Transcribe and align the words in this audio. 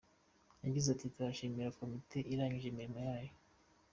Yagize 0.65 0.87
ati 0.91 1.05
“Turashimira 1.13 1.75
komite 1.79 2.17
irangije 2.33 2.67
imirimo 2.69 2.99
yayo. 3.07 3.33